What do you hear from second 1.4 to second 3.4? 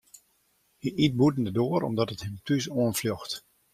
de doar omdat it him thús oanfljocht.